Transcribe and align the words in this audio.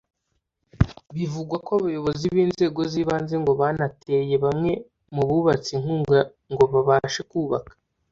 Bivugwa 1.15 1.55
ko 1.65 1.69
abayobozi 1.79 2.25
b’inzego 2.33 2.79
z’ 2.91 2.93
ibanze 3.01 3.35
ngo 3.41 3.51
banateye 3.61 4.35
bamwe 4.43 4.71
mu 5.15 5.23
bubatse 5.29 5.69
inkunga 5.77 6.19
ngo 6.51 6.63
babashe 6.73 7.21
kubaka 7.31 7.71